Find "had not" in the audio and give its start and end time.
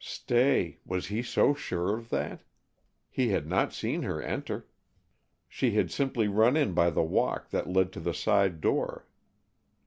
3.29-3.71